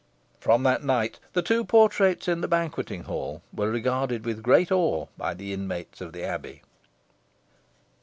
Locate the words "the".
1.33-1.43, 2.41-2.47, 5.35-5.53, 6.11-6.23